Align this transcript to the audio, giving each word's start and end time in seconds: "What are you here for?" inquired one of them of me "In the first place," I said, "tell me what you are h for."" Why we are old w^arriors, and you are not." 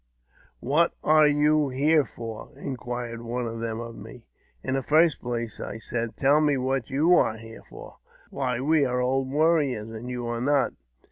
"What 0.61 0.95
are 1.03 1.27
you 1.27 1.69
here 1.69 2.03
for?" 2.03 2.49
inquired 2.55 3.21
one 3.21 3.45
of 3.45 3.59
them 3.59 3.79
of 3.79 3.95
me 3.95 4.25
"In 4.63 4.73
the 4.73 4.81
first 4.81 5.21
place," 5.21 5.59
I 5.59 5.77
said, 5.77 6.17
"tell 6.17 6.41
me 6.41 6.57
what 6.57 6.89
you 6.89 7.13
are 7.13 7.37
h 7.37 7.61
for."" 7.69 7.97
Why 8.31 8.59
we 8.59 8.83
are 8.83 8.99
old 8.99 9.29
w^arriors, 9.29 9.95
and 9.95 10.09
you 10.09 10.25
are 10.25 10.41
not." 10.41 10.73